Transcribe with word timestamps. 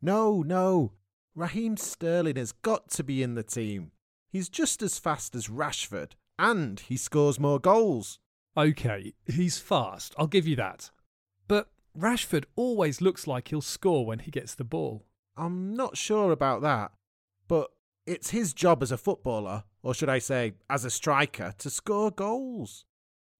No, 0.00 0.42
no. 0.42 0.92
Raheem 1.34 1.76
Sterling 1.76 2.36
has 2.36 2.52
got 2.52 2.90
to 2.90 3.04
be 3.04 3.22
in 3.22 3.34
the 3.34 3.42
team. 3.42 3.92
He's 4.30 4.48
just 4.48 4.82
as 4.82 4.98
fast 4.98 5.34
as 5.34 5.48
Rashford, 5.48 6.12
and 6.38 6.80
he 6.80 6.96
scores 6.96 7.40
more 7.40 7.58
goals. 7.58 8.18
Okay, 8.56 9.14
he's 9.26 9.58
fast, 9.58 10.14
I'll 10.18 10.26
give 10.26 10.46
you 10.46 10.56
that. 10.56 10.90
But 11.46 11.68
Rashford 11.96 12.44
always 12.56 13.00
looks 13.00 13.26
like 13.26 13.48
he'll 13.48 13.60
score 13.60 14.04
when 14.04 14.20
he 14.20 14.30
gets 14.30 14.54
the 14.54 14.64
ball. 14.64 15.06
I'm 15.36 15.74
not 15.74 15.96
sure 15.96 16.32
about 16.32 16.62
that, 16.62 16.92
but 17.46 17.70
it's 18.06 18.30
his 18.30 18.52
job 18.52 18.82
as 18.82 18.90
a 18.90 18.98
footballer, 18.98 19.64
or 19.82 19.94
should 19.94 20.08
I 20.08 20.18
say, 20.18 20.54
as 20.68 20.84
a 20.84 20.90
striker, 20.90 21.54
to 21.58 21.70
score 21.70 22.10
goals. 22.10 22.84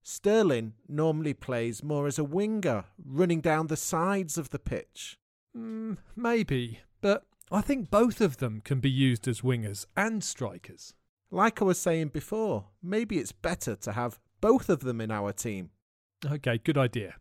Sterling 0.03 0.75
normally 0.89 1.35
plays 1.35 1.83
more 1.83 2.07
as 2.07 2.19
a 2.19 2.25
winger, 2.25 2.85
running 3.05 3.41
down 3.41 3.67
the 3.67 3.77
sides 3.77 4.39
of 4.39 4.51
the 4.51 4.59
pitch. 4.59 5.19
Mm, 5.57 5.99
maybe, 6.17 6.81
but 7.01 7.25
I 7.51 7.61
think 7.61 7.91
both 7.91 8.21
of 8.21 8.37
them 8.39 8.61
can 8.61 8.81
be 8.81 8.91
used 8.91 9.27
as 9.27 9.41
wingers 9.41 9.87
and 9.97 10.23
strikers. 10.23 10.95
Like 11.31 11.61
I 11.61 11.65
was 11.65 11.79
saying 11.79 12.09
before, 12.09 12.67
maybe 12.83 13.19
it's 13.19 13.33
better 13.33 13.77
to 13.77 13.93
have 13.93 14.19
both 14.41 14.69
of 14.69 14.81
them 14.81 15.01
in 15.01 15.11
our 15.11 15.33
team. 15.33 15.71
Okay, 16.25 16.59
good 16.59 16.79
idea. 16.79 17.17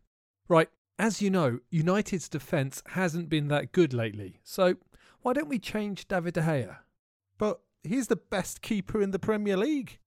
Right, 0.47 0.69
as 0.99 1.21
you 1.21 1.29
know, 1.29 1.59
United's 1.69 2.29
defence 2.29 2.81
hasn't 2.88 3.29
been 3.29 3.47
that 3.49 3.71
good 3.71 3.93
lately, 3.93 4.39
so 4.44 4.75
why 5.21 5.33
don't 5.33 5.49
we 5.49 5.59
change 5.59 6.07
David 6.07 6.35
De 6.35 6.41
Gea? 6.41 6.77
But 7.38 7.59
he's 7.83 8.07
the 8.07 8.16
best 8.16 8.61
keeper 8.61 9.02
in 9.02 9.11
the 9.11 9.19
Premier 9.19 9.57
League. 9.57 9.99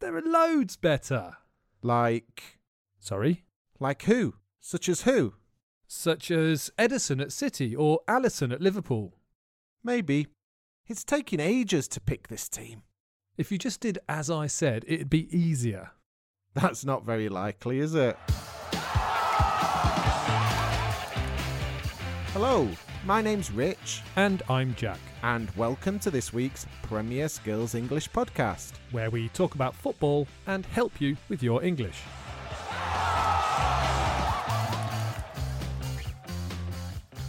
There 0.00 0.16
are 0.16 0.22
loads 0.22 0.76
better. 0.76 1.36
Like. 1.82 2.58
Sorry? 2.98 3.44
Like 3.80 4.02
who? 4.02 4.34
Such 4.60 4.88
as 4.88 5.02
who? 5.02 5.34
Such 5.88 6.32
as 6.32 6.72
Ederson 6.78 7.22
at 7.22 7.30
City 7.30 7.76
or 7.76 8.00
Alisson 8.08 8.52
at 8.52 8.60
Liverpool. 8.60 9.14
Maybe. 9.84 10.26
It's 10.88 11.04
taking 11.04 11.38
ages 11.38 11.86
to 11.88 12.00
pick 12.00 12.26
this 12.26 12.48
team. 12.48 12.82
If 13.36 13.52
you 13.52 13.58
just 13.58 13.80
did 13.80 14.00
as 14.08 14.28
I 14.28 14.48
said, 14.48 14.84
it'd 14.88 15.10
be 15.10 15.36
easier. 15.36 15.92
That's 16.54 16.84
not 16.84 17.04
very 17.04 17.28
likely, 17.28 17.78
is 17.78 17.94
it? 17.94 18.16
Hello, 22.32 22.68
my 23.04 23.22
name's 23.22 23.52
Rich. 23.52 24.02
And 24.16 24.42
I'm 24.48 24.74
Jack. 24.74 24.98
And 25.22 25.48
welcome 25.56 26.00
to 26.00 26.10
this 26.10 26.32
week's 26.32 26.66
Premier 26.82 27.28
Skills 27.28 27.76
English 27.76 28.10
podcast, 28.10 28.72
where 28.90 29.10
we 29.10 29.28
talk 29.28 29.54
about 29.54 29.74
football 29.74 30.26
and 30.48 30.66
help 30.66 31.00
you 31.00 31.16
with 31.28 31.44
your 31.44 31.62
English. 31.62 32.02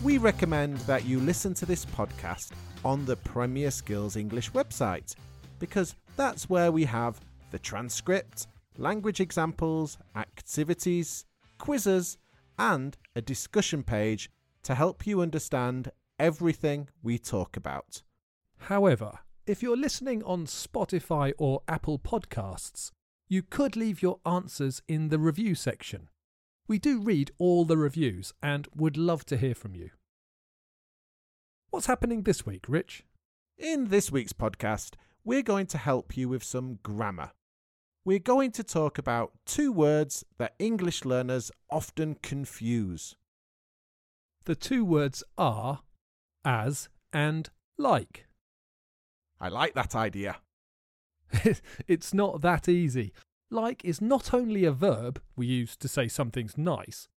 We 0.08 0.19
recommend 0.19 0.77
that 0.88 1.03
you 1.03 1.19
listen 1.19 1.53
to 1.55 1.66
this 1.66 1.86
podcast 1.86 2.52
on 2.86 3.03
the 3.03 3.17
Premier 3.17 3.69
Skills 3.69 4.16
English 4.16 4.52
website 4.52 5.16
because 5.59 5.95
that's 6.16 6.49
where 6.49 6.72
we 6.72 6.86
have 6.86 7.19
the 7.52 7.59
transcript, 7.59 8.47
language 8.77 9.19
examples, 9.19 9.97
activities, 10.16 11.25
quizzes, 11.58 12.17
and 12.58 12.95
a 13.17 13.22
discussion 13.22 13.83
page 13.83 14.30
to 14.64 14.75
help 14.75 15.05
you 15.05 15.19
understand 15.19 15.91
everything 16.17 16.88
we 17.03 17.17
talk 17.17 17.58
about. 17.58 18.02
However, 18.59 19.19
if 19.45 19.61
you're 19.61 19.75
listening 19.75 20.23
on 20.23 20.45
Spotify 20.45 21.33
or 21.38 21.64
Apple 21.67 21.99
Podcasts, 21.99 22.92
you 23.27 23.42
could 23.42 23.75
leave 23.75 24.02
your 24.02 24.21
answers 24.25 24.81
in 24.88 25.09
the 25.09 25.19
review 25.19 25.53
section. 25.53 26.08
We 26.68 26.80
do 26.80 27.00
read 27.00 27.32
all 27.38 27.64
the 27.64 27.78
reviews 27.78 28.34
and 28.44 28.68
would 28.76 28.98
love 28.98 29.26
to 29.28 29.38
hear 29.38 29.56
from 29.56 29.73
you. 29.73 29.92
What's 31.70 31.86
happening 31.86 32.23
this 32.23 32.46
week, 32.46 32.66
Rich? 32.68 33.06
In 33.58 33.88
this 33.88 34.12
week's 34.12 34.34
podcast, 34.34 34.95
we're 35.23 35.44
going 35.44 35.68
to 35.68 35.78
help 35.78 36.18
you 36.18 36.28
with 36.28 36.44
some 36.44 36.80
grammar. 36.84 37.32
We're 38.04 38.20
going 38.20 38.52
to 38.52 38.64
talk 38.64 38.98
about 38.98 39.32
two 39.45 39.72
words 39.72 40.26
that 40.39 40.56
English 40.60 41.06
learners 41.06 41.52
often 41.72 42.16
confuse. 42.22 43.16
The 44.44 44.56
two 44.56 44.83
words 44.83 45.23
are 45.38 45.83
as 46.44 46.89
and 47.14 47.50
like. 47.77 48.27
I 49.39 49.48
like 49.48 49.73
that 49.76 49.95
idea. 49.95 50.38
it's 51.88 52.14
not 52.14 52.42
that 52.42 52.67
easy. 52.67 53.14
Like 53.49 53.85
is 53.85 54.02
not 54.02 54.33
only 54.33 54.65
a 54.65 54.71
verb 54.71 55.21
we 55.35 55.47
use 55.47 55.77
to 55.77 55.87
say 55.87 56.08
something's 56.08 56.58
nice, 56.58 57.08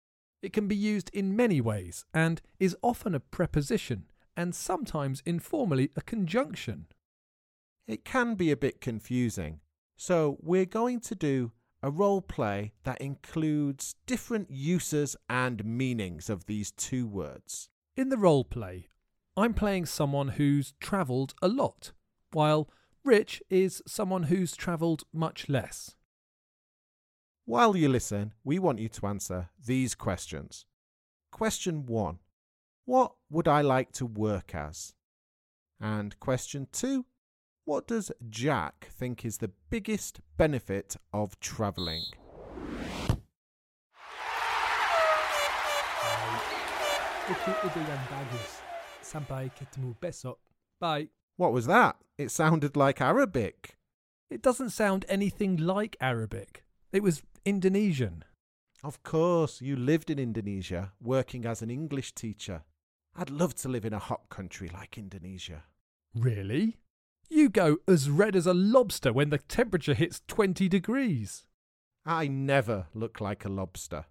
it 0.42 0.52
can 0.52 0.68
be 0.68 0.76
used 0.76 1.10
in 1.12 1.36
many 1.36 1.60
ways 1.60 2.04
and 2.14 2.40
is 2.58 2.76
often 2.82 3.14
a 3.14 3.20
preposition 3.20 4.04
and 4.36 4.54
sometimes 4.54 5.22
informally 5.26 5.90
a 5.96 6.00
conjunction. 6.00 6.86
It 7.86 8.04
can 8.04 8.36
be 8.36 8.50
a 8.50 8.56
bit 8.56 8.80
confusing, 8.80 9.60
so 9.96 10.38
we're 10.40 10.64
going 10.64 11.00
to 11.00 11.14
do 11.14 11.52
a 11.82 11.90
role 11.90 12.20
play 12.20 12.72
that 12.84 13.00
includes 13.00 13.96
different 14.06 14.50
uses 14.50 15.16
and 15.28 15.64
meanings 15.64 16.30
of 16.30 16.46
these 16.46 16.70
two 16.70 17.06
words. 17.06 17.68
In 17.96 18.08
the 18.08 18.16
role 18.18 18.44
play, 18.44 18.88
I'm 19.36 19.54
playing 19.54 19.86
someone 19.86 20.28
who's 20.28 20.74
travelled 20.80 21.34
a 21.42 21.48
lot, 21.48 21.92
while 22.32 22.70
Rich 23.02 23.42
is 23.50 23.82
someone 23.86 24.24
who's 24.24 24.54
travelled 24.54 25.04
much 25.12 25.48
less. 25.48 25.96
While 27.44 27.76
you 27.76 27.88
listen, 27.88 28.34
we 28.44 28.58
want 28.58 28.78
you 28.78 28.88
to 28.88 29.06
answer 29.06 29.48
these 29.64 29.94
questions. 29.94 30.66
Question 31.32 31.86
1 31.86 32.18
What 32.84 33.12
would 33.30 33.48
I 33.48 33.60
like 33.62 33.92
to 33.92 34.06
work 34.06 34.54
as? 34.54 34.94
And 35.80 36.18
question 36.20 36.68
2 36.72 37.06
What 37.64 37.86
does 37.86 38.12
Jack 38.28 38.88
think 38.90 39.24
is 39.24 39.38
the 39.38 39.50
biggest 39.70 40.20
benefit 40.36 40.96
of 41.12 41.38
travelling? 41.40 42.04
Bye. 50.80 51.08
What 51.36 51.52
was 51.52 51.66
that? 51.66 51.96
It 52.18 52.30
sounded 52.30 52.76
like 52.76 53.00
Arabic. 53.00 53.76
It 54.28 54.42
doesn't 54.42 54.70
sound 54.70 55.04
anything 55.08 55.56
like 55.56 55.96
Arabic. 56.00 56.64
It 56.92 57.02
was 57.02 57.22
Indonesian. 57.44 58.24
Of 58.84 59.02
course, 59.02 59.60
you 59.60 59.76
lived 59.76 60.10
in 60.10 60.18
Indonesia, 60.18 60.92
working 61.00 61.46
as 61.46 61.62
an 61.62 61.70
English 61.70 62.14
teacher. 62.14 62.64
I'd 63.16 63.30
love 63.30 63.54
to 63.56 63.68
live 63.68 63.84
in 63.84 63.92
a 63.92 63.98
hot 63.98 64.28
country 64.28 64.70
like 64.72 64.98
Indonesia. 64.98 65.64
Really? 66.14 66.76
You 67.28 67.48
go 67.48 67.78
as 67.86 68.10
red 68.10 68.36
as 68.36 68.46
a 68.46 68.54
lobster 68.54 69.12
when 69.12 69.30
the 69.30 69.38
temperature 69.38 69.94
hits 69.94 70.22
20 70.28 70.68
degrees. 70.68 71.44
I 72.04 72.26
never 72.28 72.86
look 72.94 73.20
like 73.20 73.44
a 73.44 73.50
lobster. 73.50 74.06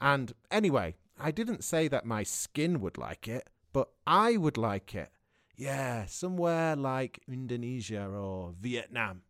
And 0.00 0.32
anyway, 0.50 0.96
I 1.18 1.30
didn't 1.30 1.64
say 1.64 1.88
that 1.88 2.04
my 2.04 2.22
skin 2.22 2.80
would 2.80 2.98
like 2.98 3.28
it, 3.28 3.50
but 3.72 3.88
I 4.06 4.36
would 4.36 4.56
like 4.56 4.94
it. 4.94 5.10
Yeah, 5.56 6.06
somewhere 6.06 6.74
like 6.74 7.20
Indonesia 7.28 8.06
or 8.06 8.54
Vietnam. 8.60 9.22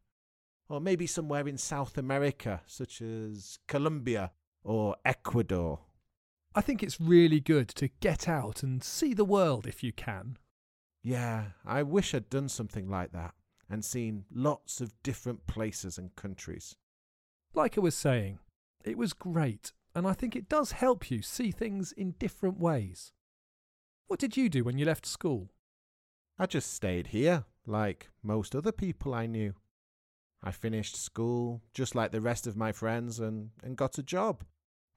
Or 0.72 0.80
maybe 0.80 1.06
somewhere 1.06 1.46
in 1.46 1.58
South 1.58 1.98
America, 1.98 2.62
such 2.66 3.02
as 3.02 3.58
Colombia 3.68 4.32
or 4.64 4.96
Ecuador. 5.04 5.80
I 6.54 6.62
think 6.62 6.82
it's 6.82 6.98
really 6.98 7.40
good 7.40 7.68
to 7.68 7.88
get 8.00 8.26
out 8.26 8.62
and 8.62 8.82
see 8.82 9.12
the 9.12 9.26
world 9.26 9.66
if 9.66 9.82
you 9.82 9.92
can. 9.92 10.38
Yeah, 11.02 11.48
I 11.66 11.82
wish 11.82 12.14
I'd 12.14 12.30
done 12.30 12.48
something 12.48 12.88
like 12.88 13.12
that 13.12 13.34
and 13.68 13.84
seen 13.84 14.24
lots 14.34 14.80
of 14.80 14.94
different 15.02 15.46
places 15.46 15.98
and 15.98 16.16
countries. 16.16 16.74
Like 17.52 17.76
I 17.76 17.82
was 17.82 17.94
saying, 17.94 18.38
it 18.82 18.96
was 18.96 19.12
great, 19.12 19.72
and 19.94 20.08
I 20.08 20.14
think 20.14 20.34
it 20.34 20.48
does 20.48 20.72
help 20.72 21.10
you 21.10 21.20
see 21.20 21.50
things 21.50 21.92
in 21.92 22.12
different 22.12 22.58
ways. 22.58 23.12
What 24.06 24.18
did 24.18 24.38
you 24.38 24.48
do 24.48 24.64
when 24.64 24.78
you 24.78 24.86
left 24.86 25.04
school? 25.04 25.50
I 26.38 26.46
just 26.46 26.72
stayed 26.72 27.08
here, 27.08 27.44
like 27.66 28.08
most 28.22 28.56
other 28.56 28.72
people 28.72 29.12
I 29.12 29.26
knew. 29.26 29.52
I 30.42 30.50
finished 30.50 30.96
school 30.96 31.62
just 31.72 31.94
like 31.94 32.10
the 32.10 32.20
rest 32.20 32.46
of 32.46 32.56
my 32.56 32.72
friends 32.72 33.20
and, 33.20 33.50
and 33.62 33.76
got 33.76 33.98
a 33.98 34.02
job, 34.02 34.44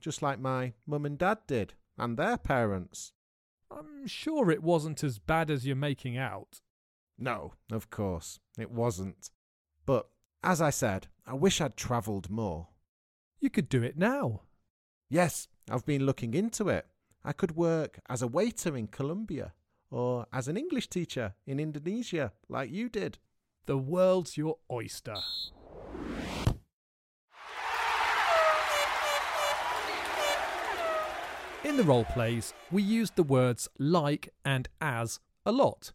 just 0.01 0.21
like 0.21 0.39
my 0.39 0.73
mum 0.87 1.05
and 1.05 1.17
dad 1.17 1.39
did, 1.47 1.73
and 1.97 2.17
their 2.17 2.37
parents. 2.37 3.13
I'm 3.69 4.07
sure 4.07 4.49
it 4.49 4.63
wasn't 4.63 5.03
as 5.03 5.19
bad 5.19 5.51
as 5.51 5.65
you're 5.65 5.75
making 5.75 6.17
out. 6.17 6.61
No, 7.17 7.53
of 7.71 7.89
course, 7.89 8.39
it 8.57 8.71
wasn't. 8.71 9.29
But, 9.85 10.09
as 10.43 10.61
I 10.61 10.69
said, 10.69 11.07
I 11.25 11.33
wish 11.33 11.61
I'd 11.61 11.77
travelled 11.77 12.29
more. 12.29 12.67
You 13.39 13.49
could 13.49 13.69
do 13.69 13.83
it 13.83 13.97
now. 13.97 14.41
Yes, 15.09 15.47
I've 15.69 15.85
been 15.85 16.05
looking 16.05 16.33
into 16.33 16.69
it. 16.69 16.87
I 17.23 17.33
could 17.33 17.55
work 17.55 17.99
as 18.09 18.21
a 18.21 18.27
waiter 18.27 18.75
in 18.75 18.87
Colombia 18.87 19.53
or 19.89 20.25
as 20.33 20.47
an 20.47 20.57
English 20.57 20.89
teacher 20.89 21.33
in 21.45 21.59
Indonesia, 21.59 22.33
like 22.49 22.71
you 22.71 22.89
did. 22.89 23.17
The 23.67 23.77
world's 23.79 24.37
your 24.37 24.57
oyster. 24.71 25.15
In 31.63 31.77
the 31.77 31.83
role 31.83 32.05
plays, 32.05 32.53
we 32.71 32.83
used 32.83 33.15
the 33.15 33.23
words 33.23 33.67
like 33.79 34.29
and 34.45 34.69
as 34.79 35.19
a 35.47 35.51
lot. 35.51 35.93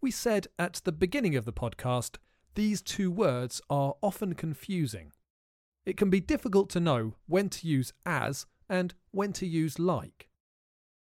We 0.00 0.12
said 0.12 0.46
at 0.60 0.80
the 0.84 0.92
beginning 0.92 1.34
of 1.34 1.44
the 1.44 1.52
podcast 1.52 2.18
these 2.54 2.82
two 2.82 3.10
words 3.10 3.60
are 3.68 3.94
often 4.00 4.34
confusing. 4.34 5.10
It 5.84 5.96
can 5.96 6.08
be 6.08 6.20
difficult 6.20 6.70
to 6.70 6.80
know 6.80 7.14
when 7.26 7.48
to 7.48 7.66
use 7.66 7.92
as 8.06 8.46
and 8.68 8.94
when 9.10 9.32
to 9.34 9.46
use 9.46 9.80
like. 9.80 10.28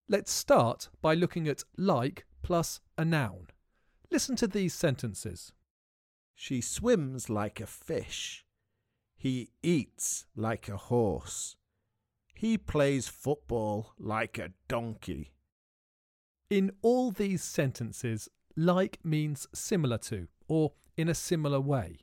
Let's 0.08 0.32
start 0.32 0.90
by 1.02 1.16
looking 1.16 1.48
at 1.48 1.64
like 1.76 2.26
plus 2.44 2.82
a 3.00 3.04
noun. 3.04 3.48
Listen 4.12 4.36
to 4.36 4.48
these 4.48 4.76
sentences. 4.76 5.54
She 6.36 6.62
swims 6.62 7.30
like 7.30 7.60
a 7.60 7.68
fish. 7.68 8.46
He 9.16 9.52
eats 9.62 10.26
like 10.36 10.68
a 10.68 10.78
horse. 10.78 11.56
He 12.34 12.58
plays 12.58 13.08
football 13.08 13.94
like 14.00 14.38
a 14.38 14.54
donkey. 14.68 15.34
In 16.50 16.72
all 16.82 17.12
these 17.12 17.44
sentences, 17.44 18.30
like 18.56 19.00
means 19.04 19.48
similar 19.54 19.98
to 20.00 20.28
or 20.48 20.74
in 20.98 21.08
a 21.08 21.16
similar 21.16 21.62
way. 21.62 22.00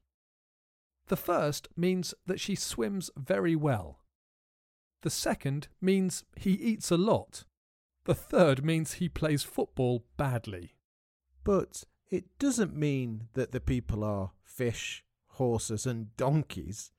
The 1.08 1.16
first 1.16 1.68
means 1.76 2.14
that 2.26 2.40
she 2.40 2.54
swims 2.54 3.10
very 3.16 3.56
well. 3.56 4.00
The 5.02 5.10
second 5.10 5.68
means 5.80 6.24
he 6.36 6.52
eats 6.52 6.90
a 6.90 6.96
lot. 6.96 7.44
The 8.04 8.14
third 8.14 8.64
means 8.64 8.94
he 8.94 9.08
plays 9.08 9.42
football 9.42 10.04
badly. 10.16 10.74
But 11.44 11.84
it 12.10 12.38
doesn't 12.38 12.74
mean 12.74 13.28
that 13.34 13.52
the 13.52 13.60
people 13.60 14.02
are 14.02 14.32
fish, 14.42 15.04
horses, 15.26 15.86
and 15.86 16.16
donkeys. 16.16 16.90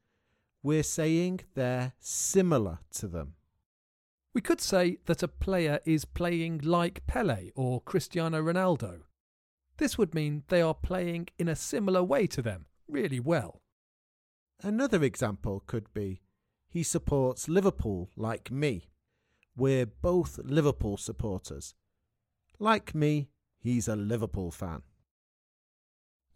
We're 0.61 0.83
saying 0.83 1.41
they're 1.55 1.93
similar 1.99 2.79
to 2.95 3.07
them. 3.07 3.35
We 4.33 4.41
could 4.41 4.61
say 4.61 4.97
that 5.05 5.23
a 5.23 5.27
player 5.27 5.79
is 5.85 6.05
playing 6.05 6.61
like 6.63 7.07
Pele 7.07 7.49
or 7.55 7.81
Cristiano 7.81 8.41
Ronaldo. 8.41 9.01
This 9.77 9.97
would 9.97 10.13
mean 10.13 10.43
they 10.49 10.61
are 10.61 10.75
playing 10.75 11.29
in 11.39 11.47
a 11.47 11.55
similar 11.55 12.03
way 12.03 12.27
to 12.27 12.41
them, 12.41 12.65
really 12.87 13.19
well. 13.19 13.61
Another 14.61 15.03
example 15.03 15.63
could 15.65 15.91
be 15.93 16.21
he 16.69 16.83
supports 16.83 17.49
Liverpool 17.49 18.11
like 18.15 18.51
me. 18.51 18.89
We're 19.55 19.87
both 19.87 20.39
Liverpool 20.43 20.97
supporters. 20.97 21.73
Like 22.59 22.93
me, 22.93 23.29
he's 23.57 23.87
a 23.87 23.95
Liverpool 23.95 24.51
fan. 24.51 24.83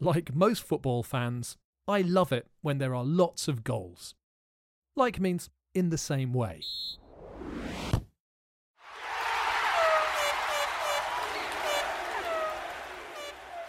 Like 0.04 0.34
most 0.34 0.62
football 0.62 1.02
fans, 1.02 1.56
I 1.88 2.02
love 2.02 2.30
it 2.30 2.46
when 2.60 2.76
there 2.76 2.94
are 2.94 3.06
lots 3.06 3.48
of 3.48 3.64
goals. 3.64 4.14
Like 4.94 5.18
means 5.18 5.48
in 5.74 5.88
the 5.88 5.96
same 5.96 6.34
way. 6.34 6.60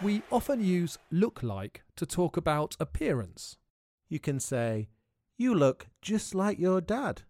We 0.02 0.20
often 0.30 0.62
use 0.62 0.98
look 1.10 1.42
like 1.42 1.84
to 1.96 2.04
talk 2.04 2.36
about 2.36 2.76
appearance. 2.78 3.56
You 4.10 4.20
can 4.20 4.38
say, 4.38 4.90
You 5.38 5.54
look 5.54 5.86
just 6.02 6.34
like 6.34 6.58
your 6.58 6.82
dad. 6.82 7.22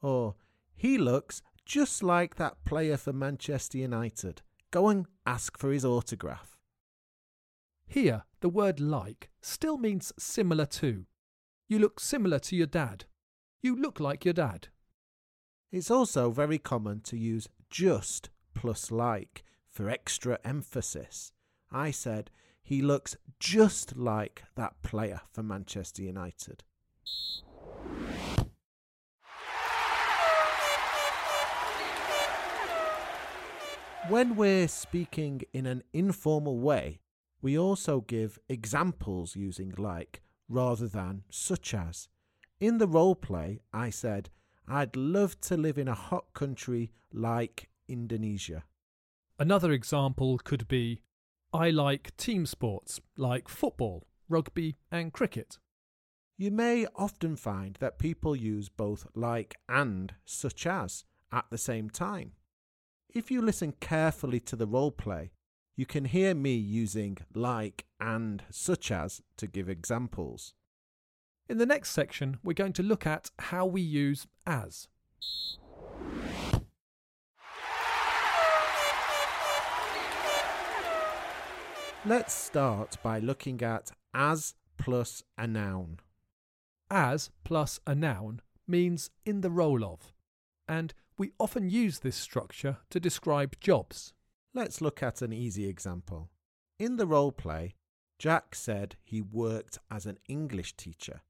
Or, 0.00 0.36
He 0.74 0.96
looks 0.96 1.42
just 1.66 2.02
like 2.02 2.36
that 2.36 2.64
player 2.64 2.96
for 2.96 3.12
Manchester 3.12 3.76
United. 3.76 4.40
Go 4.70 4.88
and 4.88 5.04
ask 5.26 5.58
for 5.58 5.70
his 5.70 5.84
autograph. 5.84 6.56
Here, 7.86 8.24
the 8.44 8.50
word 8.50 8.78
like 8.78 9.30
still 9.40 9.78
means 9.78 10.12
similar 10.18 10.66
to. 10.66 11.06
You 11.66 11.78
look 11.78 11.98
similar 11.98 12.38
to 12.40 12.54
your 12.54 12.66
dad. 12.66 13.06
You 13.62 13.74
look 13.74 14.00
like 14.00 14.26
your 14.26 14.34
dad. 14.34 14.68
It's 15.72 15.90
also 15.90 16.30
very 16.30 16.58
common 16.58 17.00
to 17.04 17.16
use 17.16 17.48
just 17.70 18.28
plus 18.54 18.90
like 18.90 19.44
for 19.70 19.88
extra 19.88 20.38
emphasis. 20.44 21.32
I 21.72 21.90
said, 21.90 22.30
he 22.62 22.82
looks 22.82 23.16
just 23.40 23.96
like 23.96 24.42
that 24.56 24.74
player 24.82 25.22
for 25.32 25.42
Manchester 25.42 26.02
United. 26.02 26.64
When 34.10 34.36
we're 34.36 34.68
speaking 34.68 35.40
in 35.54 35.64
an 35.64 35.82
informal 35.94 36.58
way, 36.58 37.00
we 37.44 37.58
also 37.58 38.00
give 38.00 38.38
examples 38.48 39.36
using 39.36 39.74
like 39.76 40.22
rather 40.48 40.88
than 40.88 41.24
such 41.28 41.74
as. 41.74 42.08
In 42.58 42.78
the 42.78 42.86
role 42.86 43.14
play, 43.14 43.60
I 43.70 43.90
said, 43.90 44.30
I'd 44.66 44.96
love 44.96 45.38
to 45.42 45.56
live 45.58 45.76
in 45.76 45.86
a 45.86 45.94
hot 45.94 46.32
country 46.32 46.90
like 47.12 47.68
Indonesia. 47.86 48.64
Another 49.38 49.72
example 49.72 50.38
could 50.38 50.66
be 50.68 51.02
I 51.52 51.68
like 51.68 52.16
team 52.16 52.46
sports 52.46 52.98
like 53.18 53.46
football, 53.50 54.06
rugby, 54.26 54.76
and 54.90 55.12
cricket. 55.12 55.58
You 56.38 56.50
may 56.50 56.86
often 56.96 57.36
find 57.36 57.76
that 57.78 57.98
people 57.98 58.34
use 58.34 58.70
both 58.70 59.06
like 59.14 59.54
and 59.68 60.14
such 60.24 60.66
as 60.66 61.04
at 61.30 61.44
the 61.50 61.58
same 61.58 61.90
time. 61.90 62.32
If 63.10 63.30
you 63.30 63.42
listen 63.42 63.74
carefully 63.80 64.40
to 64.40 64.56
the 64.56 64.66
role 64.66 64.90
play, 64.90 65.33
you 65.76 65.86
can 65.86 66.04
hear 66.04 66.34
me 66.34 66.54
using 66.54 67.18
like 67.34 67.84
and 68.00 68.42
such 68.50 68.90
as 68.90 69.22
to 69.36 69.46
give 69.46 69.68
examples. 69.68 70.54
In 71.48 71.58
the 71.58 71.66
next 71.66 71.90
section, 71.90 72.38
we're 72.42 72.54
going 72.54 72.72
to 72.74 72.82
look 72.82 73.06
at 73.06 73.30
how 73.38 73.66
we 73.66 73.82
use 73.82 74.26
as. 74.46 74.88
Let's 82.06 82.34
start 82.34 82.98
by 83.02 83.18
looking 83.18 83.62
at 83.62 83.90
as 84.12 84.54
plus 84.76 85.22
a 85.38 85.46
noun. 85.46 86.00
As 86.90 87.30
plus 87.44 87.80
a 87.86 87.94
noun 87.94 88.40
means 88.68 89.10
in 89.24 89.40
the 89.40 89.50
role 89.50 89.84
of, 89.84 90.12
and 90.68 90.94
we 91.16 91.32
often 91.38 91.70
use 91.70 92.00
this 92.00 92.16
structure 92.16 92.78
to 92.90 93.00
describe 93.00 93.58
jobs. 93.60 94.12
Let's 94.54 94.80
look 94.80 95.02
at 95.02 95.20
an 95.20 95.32
easy 95.32 95.66
example. 95.66 96.30
In 96.78 96.96
the 96.96 97.06
role 97.06 97.32
play, 97.32 97.74
Jack 98.20 98.54
said 98.54 98.96
he 99.02 99.20
worked 99.20 99.78
as 99.90 100.06
an 100.06 100.18
English 100.28 100.76
teacher. 100.76 101.22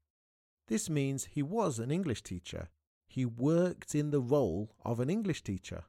This 0.67 0.89
means 0.89 1.25
he 1.25 1.41
was 1.41 1.79
an 1.79 1.89
English 1.89 2.21
teacher. 2.21 2.69
He 3.07 3.25
worked 3.25 3.95
in 3.95 4.11
the 4.11 4.21
role 4.21 4.75
of 4.83 4.99
an 4.99 5.09
English 5.09 5.43
teacher. 5.43 5.85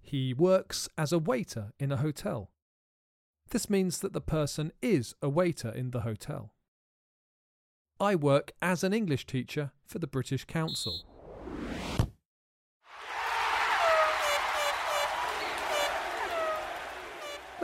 He 0.00 0.32
works 0.32 0.88
as 0.96 1.12
a 1.12 1.18
waiter 1.18 1.72
in 1.78 1.92
a 1.92 1.98
hotel. 1.98 2.50
This 3.50 3.68
means 3.68 3.98
that 4.00 4.14
the 4.14 4.20
person 4.22 4.72
is 4.80 5.14
a 5.20 5.28
waiter 5.28 5.68
in 5.68 5.90
the 5.90 6.00
hotel. 6.00 6.54
I 8.00 8.14
work 8.14 8.52
as 8.62 8.82
an 8.82 8.94
English 8.94 9.26
teacher 9.26 9.72
for 9.84 9.98
the 9.98 10.06
British 10.06 10.44
Council. 10.46 11.13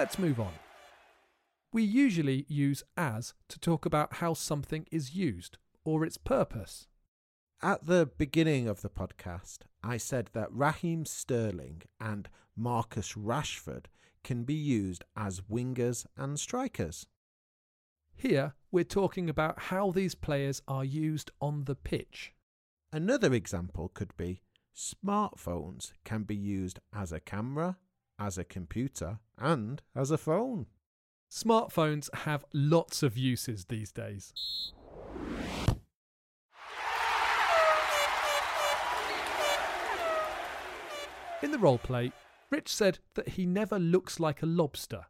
Let's 0.01 0.19
move 0.19 0.41
on. 0.41 0.53
We 1.75 1.83
usually 1.83 2.47
use 2.49 2.83
as 2.97 3.35
to 3.51 3.61
talk 3.61 3.85
about 3.85 4.15
how 4.15 4.33
something 4.33 4.87
is 4.91 5.15
used 5.15 5.59
or 5.85 6.07
its 6.07 6.17
purpose. 6.17 6.87
At 7.61 7.85
the 7.85 8.09
beginning 8.17 8.67
of 8.67 8.81
the 8.81 8.89
podcast, 8.89 9.59
I 9.85 9.99
said 9.99 10.31
that 10.33 10.51
Raheem 10.51 11.05
Sterling 11.05 11.83
and 12.01 12.31
Marcus 12.57 13.13
Rashford 13.13 13.89
can 14.25 14.45
be 14.45 14.55
used 14.55 15.05
as 15.19 15.43
wingers 15.43 16.07
and 16.17 16.41
strikers. 16.41 17.05
Here, 18.17 18.55
we're 18.73 18.85
talking 18.85 19.29
about 19.29 19.65
how 19.65 19.91
these 19.91 20.15
players 20.15 20.63
are 20.67 20.83
used 20.83 21.31
on 21.43 21.65
the 21.65 21.75
pitch. 21.77 22.33
Another 22.91 23.35
example 23.35 23.91
could 23.93 24.17
be 24.17 24.41
smartphones 24.75 25.93
can 26.05 26.23
be 26.23 26.37
used 26.37 26.81
as 26.91 27.13
a 27.13 27.21
camera, 27.21 27.77
as 28.21 28.37
a 28.37 28.45
computer, 28.45 29.19
and 29.39 29.83
as 29.97 30.11
a 30.11 30.19
phone. 30.19 30.67
Smartphones 31.31 32.15
have 32.15 32.45
lots 32.53 33.03
of 33.03 33.17
uses 33.17 33.65
these 33.65 33.91
days. 33.91 34.73
In 41.43 41.53
the 41.53 41.59
role 41.59 41.79
play, 41.79 42.13
Rich 42.51 42.69
said 42.69 42.99
that 43.15 43.31
he 43.31 43.47
never 43.47 43.79
looks 43.79 44.21
like 44.21 44.43
a 44.43 44.47
lobster. 44.47 45.07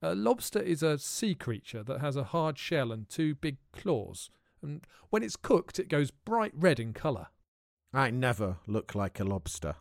A 0.00 0.16
lobster 0.16 0.60
is 0.60 0.82
a 0.82 0.98
sea 0.98 1.36
creature 1.36 1.84
that 1.84 2.00
has 2.00 2.16
a 2.16 2.24
hard 2.24 2.58
shell 2.58 2.90
and 2.90 3.08
two 3.08 3.36
big 3.36 3.58
claws, 3.72 4.30
and 4.60 4.84
when 5.10 5.22
it's 5.22 5.36
cooked, 5.36 5.78
it 5.78 5.88
goes 5.88 6.10
bright 6.10 6.52
red 6.56 6.80
in 6.80 6.92
colour. 6.92 7.28
I 7.92 8.10
never 8.10 8.56
look 8.66 8.96
like 8.96 9.20
a 9.20 9.24
lobster. 9.24 9.76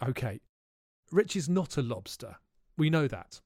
OK, 0.00 0.40
Rich 1.12 1.36
is 1.36 1.48
not 1.48 1.76
a 1.76 1.82
lobster. 1.82 2.36
We 2.76 2.90
know 2.90 3.06
that. 3.06 3.40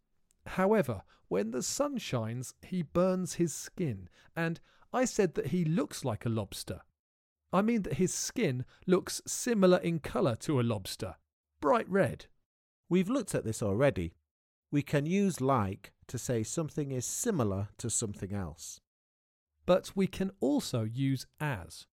However, 0.47 1.03
when 1.29 1.51
the 1.51 1.63
sun 1.63 1.99
shines, 1.99 2.55
he 2.63 2.83
burns 2.83 3.35
his 3.35 3.53
skin, 3.53 4.09
and 4.35 4.61
I 4.93 5.05
said 5.05 5.35
that 5.35 5.49
he 5.49 5.65
looks 5.65 6.05
like 6.05 6.25
a 6.25 6.31
lobster. 6.31 6.81
I 7.53 7.63
mean 7.63 7.83
that 7.83 7.95
his 7.95 8.15
skin 8.15 8.65
looks 8.87 9.21
similar 9.27 9.79
in 9.79 9.99
colour 9.99 10.37
to 10.37 10.61
a 10.61 10.63
lobster 10.63 11.17
bright 11.61 11.89
red. 11.91 12.27
We've 12.89 13.09
looked 13.09 13.35
at 13.35 13.45
this 13.45 13.63
already. 13.63 14.15
We 14.71 14.83
can 14.83 15.07
use 15.07 15.41
like 15.41 15.93
to 16.07 16.19
say 16.19 16.43
something 16.43 16.93
is 16.93 17.05
similar 17.05 17.71
to 17.79 17.91
something 17.91 18.33
else. 18.33 18.81
But 19.65 19.91
we 19.97 20.07
can 20.07 20.31
also 20.41 20.85
use 20.85 21.27
as. 21.41 21.87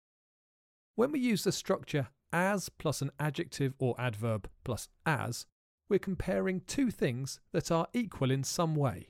When 0.96 1.12
we 1.12 1.20
use 1.20 1.44
the 1.44 1.52
structure 1.52 2.10
as 2.32 2.70
plus 2.70 3.02
an 3.02 3.10
adjective 3.20 3.74
or 3.80 3.96
adverb 3.98 4.48
plus 4.64 4.90
as, 5.06 5.48
we're 5.90 6.00
comparing 6.00 6.62
two 6.62 6.90
things 6.92 7.40
that 7.52 7.72
are 7.72 7.88
equal 7.94 8.32
in 8.32 8.44
some 8.44 8.76
way. 8.76 9.10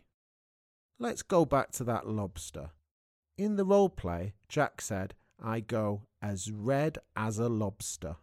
Let's 1.00 1.22
go 1.22 1.46
back 1.46 1.72
to 1.74 1.84
that 1.86 2.08
lobster. 2.08 2.72
In 3.38 3.56
the 3.56 3.66
role 3.66 3.90
play, 3.90 4.34
Jack 4.48 4.82
said, 4.82 5.16
I 5.42 5.60
go 5.60 6.04
as 6.22 6.52
red 6.52 7.00
as 7.16 7.40
a 7.40 7.50
lobster. 7.50 8.18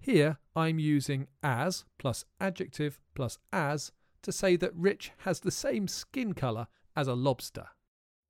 Here 0.00 0.38
I'm 0.54 0.78
using 0.78 1.26
as 1.42 1.84
plus 1.98 2.24
adjective 2.40 3.00
plus 3.14 3.38
as 3.52 3.92
to 4.22 4.32
say 4.32 4.56
that 4.56 4.74
Rich 4.74 5.12
has 5.18 5.40
the 5.40 5.50
same 5.50 5.88
skin 5.88 6.34
colour 6.34 6.68
as 6.94 7.08
a 7.08 7.14
lobster. 7.14 7.68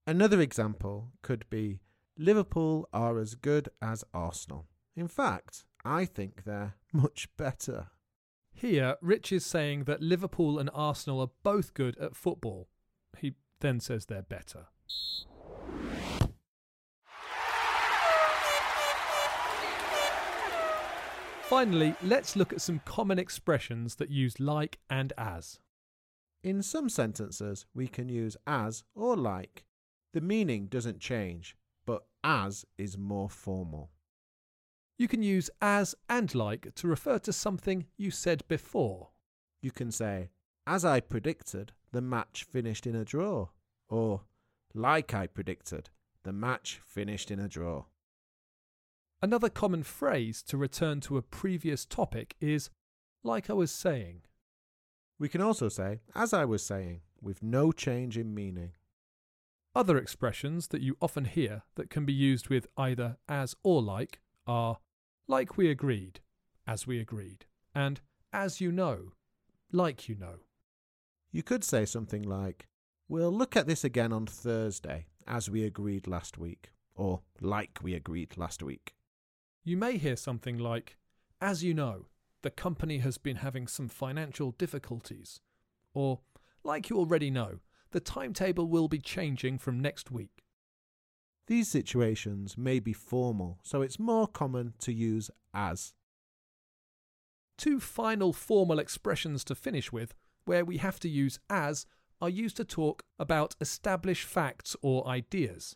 Another 0.07 0.41
example 0.41 1.13
could 1.23 1.45
be 1.51 1.81
Liverpool 2.17 2.89
are 2.93 3.19
as 3.19 3.35
good 3.35 3.69
as 3.83 4.05
Arsenal. 4.15 4.67
In 4.97 5.09
fact, 5.09 5.65
I 5.85 6.05
think 6.05 6.45
they're 6.45 6.75
much 6.93 7.29
better. 7.37 7.89
Here, 8.61 8.97
Rich 9.01 9.31
is 9.31 9.47
saying 9.47 9.85
that 9.85 10.03
Liverpool 10.03 10.59
and 10.59 10.69
Arsenal 10.75 11.21
are 11.21 11.31
both 11.45 11.75
good 11.75 11.97
at 11.99 12.17
football. 12.17 12.69
He 13.17 13.35
then 13.61 13.79
says 13.79 14.07
they're 14.07 14.23
better. 14.23 14.67
Finally, 21.43 21.95
let's 22.03 22.35
look 22.35 22.53
at 22.53 22.61
some 22.61 22.81
common 22.85 23.17
expressions 23.17 23.95
that 23.95 24.11
use 24.11 24.41
like 24.41 24.81
and 24.91 25.13
as. 25.17 25.61
In 26.43 26.61
some 26.61 26.89
sentences, 26.89 27.65
we 27.75 27.87
can 27.87 28.09
use 28.09 28.37
as 28.45 28.83
or 28.93 29.17
like. 29.17 29.67
The 30.13 30.21
meaning 30.21 30.67
doesn't 30.67 30.99
change, 30.99 31.57
but 31.87 32.07
as 32.25 32.65
is 32.77 32.99
more 32.99 33.31
formal. 33.31 33.93
You 34.99 35.07
can 35.07 35.23
use 35.23 35.49
as 35.63 35.95
and 36.09 36.35
like 36.35 36.75
to 36.75 36.89
refer 36.89 37.21
to 37.21 37.33
something 37.33 37.87
you 37.97 38.11
said 38.11 38.43
before. 38.49 39.11
You 39.63 39.71
can 39.71 39.93
say, 39.93 40.31
as 40.67 40.85
I 40.85 40.99
predicted, 40.99 41.73
the 41.93 42.01
match 42.01 42.45
finished 42.45 42.87
in 42.87 42.97
a 42.97 43.05
draw. 43.05 43.49
Or, 43.89 44.23
like 44.75 45.15
I 45.15 45.29
predicted, 45.29 45.91
the 46.25 46.33
match 46.33 46.81
finished 46.85 47.31
in 47.31 47.39
a 47.39 47.49
draw. 47.49 47.85
Another 49.23 49.49
common 49.49 49.85
phrase 49.85 50.43
to 50.43 50.57
return 50.57 51.01
to 51.03 51.17
a 51.17 51.23
previous 51.23 51.85
topic 51.85 52.35
is 52.41 52.71
like 53.23 53.49
I 53.49 53.53
was 53.53 53.71
saying. 53.71 54.23
We 55.19 55.29
can 55.29 55.41
also 55.41 55.69
say, 55.69 56.01
as 56.15 56.33
I 56.33 56.45
was 56.45 56.63
saying, 56.63 57.03
with 57.21 57.43
no 57.43 57.73
change 57.73 58.19
in 58.19 58.35
meaning. 58.35 58.73
Other 59.75 59.97
expressions 59.97 60.69
that 60.69 60.83
you 60.83 60.97
often 61.01 61.25
hear 61.25 61.63
that 61.77 61.91
can 61.91 62.05
be 62.05 62.13
used 62.13 62.49
with 62.49 62.67
either 62.77 63.17
as 63.29 63.55
or 63.63 63.81
like 63.81 64.21
are 64.47 64.79
like 65.29 65.59
we 65.59 65.71
agreed, 65.71 66.21
as 66.67 66.87
we 66.87 66.99
agreed, 66.99 67.45
and 67.75 68.01
as 68.33 68.61
you 68.61 68.73
know, 68.73 69.13
like 69.71 70.09
you 70.09 70.17
know. 70.17 70.41
You 71.31 71.43
could 71.43 71.63
say 71.63 71.85
something 71.85 72.23
like, 72.23 72.67
We'll 73.11 73.33
look 73.33 73.57
at 73.57 73.67
this 73.67 73.85
again 73.85 74.13
on 74.13 74.27
Thursday, 74.27 75.07
as 75.27 75.49
we 75.49 75.65
agreed 75.65 76.07
last 76.07 76.39
week, 76.39 76.73
or 76.95 77.21
like 77.41 77.79
we 77.83 77.95
agreed 77.95 78.37
last 78.37 78.63
week. 78.63 78.95
You 79.65 79.77
may 79.77 79.99
hear 79.99 80.17
something 80.17 80.59
like, 80.59 80.97
As 81.41 81.63
you 81.63 81.75
know, 81.75 82.07
the 82.43 82.51
company 82.51 82.99
has 82.99 83.19
been 83.19 83.37
having 83.37 83.67
some 83.67 83.89
financial 83.89 84.53
difficulties. 84.53 85.41
Or, 85.93 86.21
like 86.65 86.89
you 86.89 86.97
already 86.97 87.31
know, 87.31 87.61
the 87.91 88.01
timetable 88.01 88.67
will 88.67 88.89
be 88.89 88.99
changing 88.99 89.59
from 89.59 89.81
next 89.81 90.11
week. 90.11 90.43
These 91.49 91.69
situations 91.69 92.59
may 92.59 92.79
be 92.79 92.93
formal, 92.93 93.59
so 93.63 93.81
it's 93.81 93.99
more 93.99 94.29
common 94.29 94.75
to 94.81 94.93
use 94.93 95.31
as. 95.55 95.95
Two 97.57 97.81
final 97.81 98.35
formal 98.35 98.79
expressions 98.79 99.45
to 99.45 99.55
finish 99.55 99.91
with, 99.91 100.13
where 100.45 100.63
we 100.63 100.77
have 100.77 101.01
to 101.01 101.09
use 101.09 101.39
as, 101.49 101.87
are 102.21 102.29
used 102.29 102.59
to 102.59 102.65
talk 102.65 103.03
about 103.19 103.57
established 103.63 104.27
facts 104.27 104.77
or 104.83 105.09
ideas. 105.09 105.75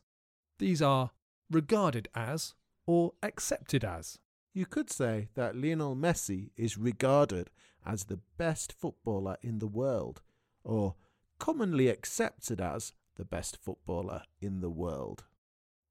These 0.59 0.83
are 0.83 1.13
regarded 1.51 2.07
as 2.15 2.53
or 2.87 3.13
accepted 3.23 3.83
as. 3.83 4.19
You 4.53 4.67
could 4.67 4.91
say 4.91 5.31
that 5.37 5.57
Lionel 5.57 5.97
Messi 5.97 6.51
is 6.55 6.77
regarded 6.77 7.49
as 7.87 8.05
the 8.05 8.21
best 8.37 8.75
footballer 8.75 9.39
in 9.41 9.59
the 9.59 9.67
world, 9.67 10.21
or 10.65 10.97
commonly 11.39 11.89
accepted 11.89 12.61
as 12.61 12.93
the 13.17 13.25
best 13.25 13.57
footballer 13.57 14.25
in 14.39 14.61
the 14.61 14.71
world. 14.71 15.25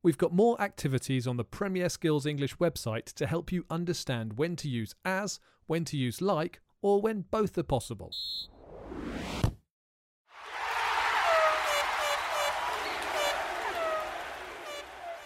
We've 0.04 0.18
got 0.18 0.34
more 0.34 0.60
activities 0.60 1.28
on 1.28 1.38
the 1.38 1.44
Premier 1.44 1.88
Skills 1.88 2.26
English 2.26 2.58
website 2.58 3.06
to 3.14 3.28
help 3.28 3.52
you 3.52 3.66
understand 3.70 4.34
when 4.36 4.56
to 4.56 4.68
use 4.68 4.96
as, 5.06 5.40
when 5.68 5.86
to 5.86 5.96
use 5.96 6.22
like, 6.22 6.60
or 6.82 7.00
when 7.00 7.26
both 7.30 7.56
are 7.60 7.64
possible. 7.64 8.12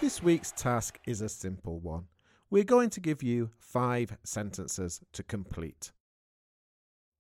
This 0.02 0.22
week's 0.22 0.52
task 0.52 1.00
is 1.08 1.22
a 1.22 1.30
simple 1.30 1.80
one. 1.80 2.08
We're 2.50 2.66
going 2.66 2.90
to 2.92 3.00
give 3.00 3.24
you 3.24 3.52
five 3.58 4.18
sentences 4.26 5.00
to 5.14 5.24
complete. 5.24 5.94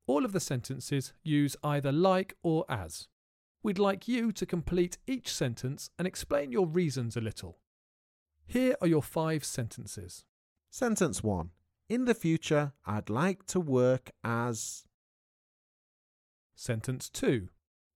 All 0.07 0.25
of 0.25 0.33
the 0.33 0.41
sentences 0.41 1.13
use 1.23 1.55
either 1.63 1.93
like 1.93 2.35
or 2.43 2.65
as. 2.67 3.07
We'd 3.65 3.79
like 3.79 4.07
you 4.07 4.31
to 4.33 4.45
complete 4.45 4.99
each 5.07 5.33
sentence 5.33 5.89
and 5.97 6.07
explain 6.07 6.51
your 6.51 6.67
reasons 6.67 7.17
a 7.17 7.19
little. 7.19 7.57
Here 8.45 8.75
are 8.79 8.85
your 8.85 9.01
five 9.01 9.43
sentences. 9.43 10.23
Sentence 10.69 11.23
1. 11.23 11.49
In 11.89 12.05
the 12.05 12.13
future, 12.13 12.73
I'd 12.85 13.09
like 13.09 13.47
to 13.47 13.59
work 13.59 14.11
as. 14.23 14.83
Sentence 16.53 17.09
2. 17.09 17.49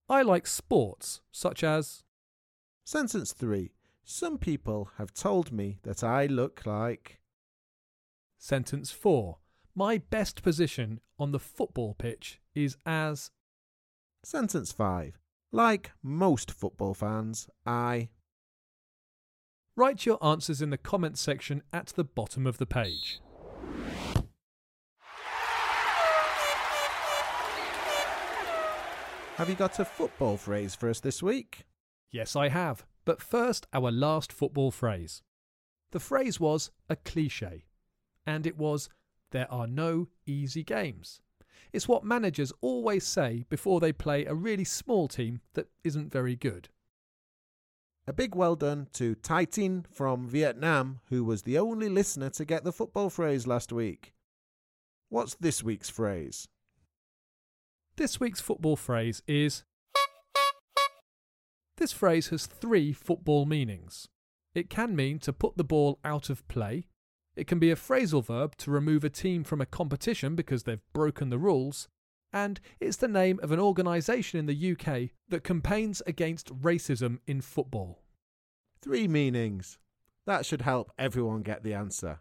I 0.08 0.22
like 0.22 0.48
sports, 0.48 1.20
such 1.30 1.62
as. 1.62 2.02
Sentence 2.84 3.32
3. 3.32 3.70
Some 4.02 4.38
people 4.38 4.90
have 4.98 5.14
told 5.14 5.52
me 5.52 5.78
that 5.84 6.02
I 6.02 6.26
look 6.26 6.66
like. 6.66 7.20
Sentence 8.38 8.90
4. 8.90 9.38
My 9.76 9.98
best 9.98 10.42
position 10.42 10.98
on 11.16 11.30
the 11.30 11.38
football 11.38 11.94
pitch 11.94 12.40
is 12.56 12.76
as. 12.84 13.30
Sentence 14.24 14.72
5. 14.72 15.20
Like 15.52 15.90
most 16.02 16.52
football 16.52 16.94
fans, 16.94 17.48
I. 17.66 18.10
Write 19.76 20.06
your 20.06 20.24
answers 20.24 20.62
in 20.62 20.70
the 20.70 20.78
comments 20.78 21.20
section 21.20 21.62
at 21.72 21.86
the 21.86 22.04
bottom 22.04 22.46
of 22.46 22.58
the 22.58 22.66
page. 22.66 23.20
Have 29.36 29.48
you 29.48 29.54
got 29.56 29.78
a 29.78 29.84
football 29.84 30.36
phrase 30.36 30.74
for 30.74 30.88
us 30.88 31.00
this 31.00 31.22
week? 31.22 31.64
Yes, 32.12 32.36
I 32.36 32.48
have. 32.48 32.84
But 33.04 33.22
first, 33.22 33.66
our 33.72 33.90
last 33.90 34.32
football 34.32 34.70
phrase. 34.70 35.22
The 35.90 36.00
phrase 36.00 36.38
was 36.38 36.70
a 36.88 36.94
cliche, 36.94 37.64
and 38.24 38.46
it 38.46 38.56
was, 38.56 38.88
There 39.32 39.50
are 39.50 39.66
no 39.66 40.08
easy 40.26 40.62
games. 40.62 41.22
It's 41.72 41.88
what 41.88 42.04
managers 42.04 42.52
always 42.60 43.06
say 43.06 43.44
before 43.48 43.80
they 43.80 43.92
play 43.92 44.24
a 44.24 44.34
really 44.34 44.64
small 44.64 45.08
team 45.08 45.40
that 45.54 45.68
isn't 45.84 46.12
very 46.12 46.36
good. 46.36 46.68
A 48.06 48.12
big 48.12 48.34
well 48.34 48.56
done 48.56 48.88
to 48.94 49.14
Tai 49.14 49.44
Tin 49.44 49.86
from 49.90 50.26
Vietnam, 50.26 51.00
who 51.10 51.22
was 51.22 51.42
the 51.42 51.58
only 51.58 51.88
listener 51.88 52.30
to 52.30 52.44
get 52.44 52.64
the 52.64 52.72
football 52.72 53.08
phrase 53.08 53.46
last 53.46 53.72
week. 53.72 54.14
What's 55.08 55.34
this 55.36 55.62
week's 55.62 55.90
phrase? 55.90 56.48
This 57.96 58.18
week's 58.18 58.40
football 58.40 58.76
phrase 58.76 59.22
is 59.28 59.64
This 61.76 61.92
phrase 61.92 62.28
has 62.28 62.46
three 62.46 62.92
football 62.92 63.46
meanings. 63.46 64.08
It 64.54 64.70
can 64.70 64.96
mean 64.96 65.18
to 65.20 65.32
put 65.32 65.56
the 65.56 65.64
ball 65.64 65.98
out 66.04 66.30
of 66.30 66.46
play. 66.48 66.88
It 67.40 67.46
can 67.46 67.58
be 67.58 67.70
a 67.70 67.74
phrasal 67.74 68.22
verb 68.22 68.54
to 68.58 68.70
remove 68.70 69.02
a 69.02 69.08
team 69.08 69.44
from 69.44 69.62
a 69.62 69.66
competition 69.66 70.36
because 70.36 70.64
they've 70.64 70.84
broken 70.92 71.30
the 71.30 71.38
rules. 71.38 71.88
And 72.34 72.60
it's 72.80 72.98
the 72.98 73.08
name 73.08 73.40
of 73.42 73.50
an 73.50 73.58
organisation 73.58 74.38
in 74.38 74.44
the 74.44 74.72
UK 74.72 75.12
that 75.30 75.42
campaigns 75.42 76.02
against 76.06 76.54
racism 76.54 77.20
in 77.26 77.40
football. 77.40 78.02
Three 78.82 79.08
meanings. 79.08 79.78
That 80.26 80.44
should 80.44 80.60
help 80.60 80.92
everyone 80.98 81.40
get 81.40 81.62
the 81.62 81.72
answer. 81.72 82.20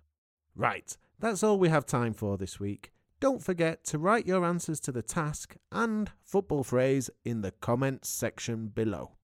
Right, 0.55 0.95
that's 1.19 1.43
all 1.43 1.59
we 1.59 1.67
have 1.67 1.85
time 1.85 2.13
for 2.13 2.37
this 2.37 2.57
week. 2.57 2.93
Don't 3.19 3.43
forget 3.43 3.83
to 3.87 3.99
write 3.99 4.25
your 4.25 4.45
answers 4.45 4.79
to 4.79 4.93
the 4.93 5.01
task 5.01 5.57
and 5.69 6.11
football 6.23 6.63
phrase 6.63 7.09
in 7.25 7.41
the 7.41 7.51
comments 7.51 8.07
section 8.07 8.67
below. 8.67 9.17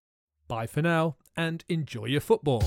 Bye 0.50 0.68
for 0.68 0.82
now 0.82 1.16
and 1.38 1.64
enjoy 1.70 2.08
your 2.08 2.20
football. 2.20 2.66